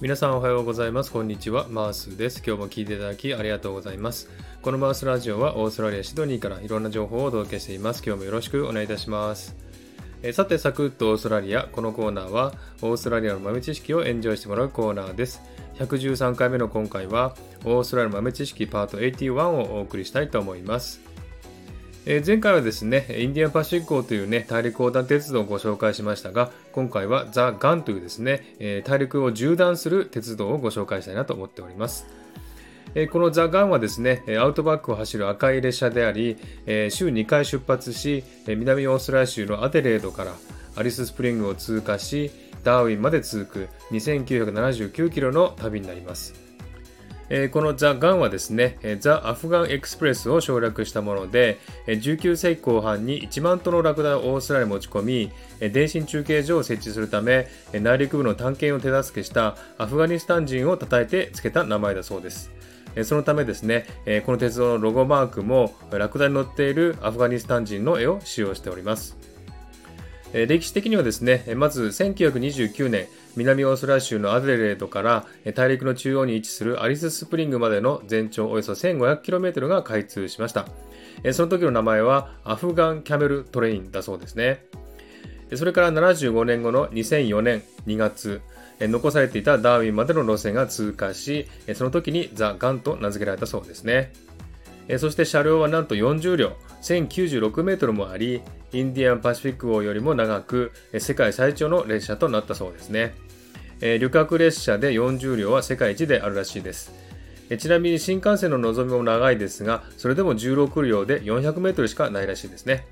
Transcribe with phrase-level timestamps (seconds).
[0.00, 1.10] 皆さんおはようございます。
[1.10, 1.66] こんにちは。
[1.68, 2.40] マースです。
[2.46, 4.30] 今日も聞いていただきありがとうございます。
[4.62, 8.04] このマースラジオはオーストラリア・シドニーからいろんな情報をお届けしています。
[8.06, 9.56] 今日もよろしくお願いいたします。
[10.22, 11.64] えさて、サクッとオーストラリア。
[11.64, 15.42] このコーナーはオーストラリアの豆知識をエンジョイしてもらうコーナーです。
[15.80, 21.00] 113回目の今回はオーストラリアの豆知識パート81をお送りしたいと思います。
[22.10, 32.06] え前回はですね、インディアンパシフィコというね、大陸横断鉄道をご紹介しましたが、今回はザ・ガンというですね、え大陸を縦断する鉄道をご紹介したいなと思っております。
[32.94, 40.32] えこのザ・ガンはですね、アウトバックを走る赤い列車であり、え週2回出発し、南オーストラリア州のアデレードから
[40.76, 42.30] アリススプリングを通過し、
[42.64, 46.47] ダーウィンまで続く2979キロの旅になります。
[47.30, 55.30] えこのザ・ガンはですね、ザ・アフガンエクスプレスを省略したもので、19世紀後半に1万トンのラクダをオーストラリアに持ち込み、
[55.60, 62.50] 電信中継所を設置するため、内陸部の探検を手助けしたアフガニスタン人を称えて付けた名前だそうです。
[63.04, 63.86] そのためですね、
[64.24, 69.16] この鉄道のロゴマークもラクダに乗っているアフガニスタン人の絵を使用しております。
[70.32, 80.68] 歴史的にはですね、まず1929年、南オーストラリア州のアデレードから大陸の中央に位置するアリススプリングまでの全長およそ 1500km が開通しました。
[81.32, 84.66] その時の名前はアフガンキャメルトレインだそうですね。
[85.54, 88.42] それから75年後の2004年2月、
[88.80, 94.12] 残されていたダーウィンまでの路線が通過し、その時にザ・ガンと名付けられたそうですね。
[94.98, 103.14] そして車両はなんと40両、1096メートルもあり、インディアンパシフィック号よりも長く、世界最長の列車となったそうですね。
[103.80, 106.92] 旅客列車で40両は世界一であるらしいです。
[107.58, 112.86] ちなみに新幹線の望みも長いですが、それでも16両で400メートルしかないらしいですね。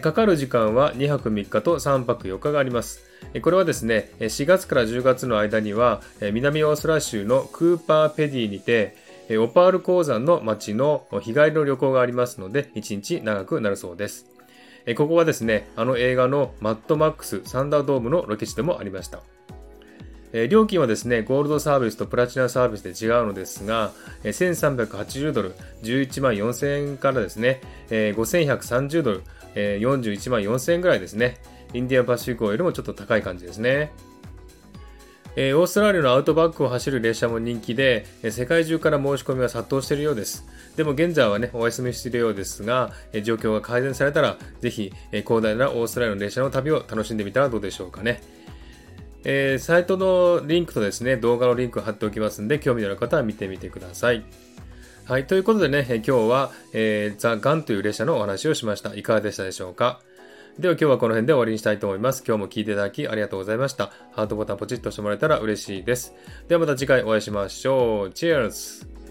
[0.00, 3.00] かかる時間は2泊3日と3泊4日があります。
[3.42, 6.02] これはですね、4月から10月の間には、
[6.32, 8.96] 南オーストラリア州のクーパーペディにて、
[9.40, 14.26] オパール鉱山の町の日帰りの旅行がありますので、1日長くなるそうです。
[14.86, 19.20] えここはですね、あの映画のマッドマックスサンダードームのロケ地でもありました。
[20.32, 23.92] え料金はですね、ゴールドサービスとプラチナサービスで違うのですが、
[24.24, 27.60] え1380ドル、11万4000円からですね、
[27.90, 29.22] え5130ドル、
[29.54, 31.38] え41万4000円ぐらいですね。
[31.74, 33.92] インディアンパシフィックよりもちょっと高い感じですね。
[35.34, 40.46] えー、オーストラリアのアウトバックを走る列車も人気で、えー、世界中から申し込みが殺到しているようです。
[40.76, 48.20] でも現在はね、お休みしているようですが、えー、状況が改善されたら、ぜひ、え、広大なオーストラリアの列車の旅を楽しんでみたらどうでしょうかね。
[49.24, 54.24] え、サイトのリンクとですね、動画のリンクを貼っておきますので、興味のある方は見てみてください。
[55.04, 58.94] はい、ということでね、今日は、えー、ザ・ガンという列車のお話をしました。
[58.94, 60.00] いかがでしたでしょうか？
[60.58, 62.22] では今日はこの辺で終わりにしたいと思います。
[62.26, 63.90] 今日も聴いていただきありがとうございました。
[64.12, 66.14] ハートボタンポチッとしてもらえたら嬉しいです。
[66.48, 68.08] ではまた次回お会いしましょう。
[68.10, 69.01] Cheers!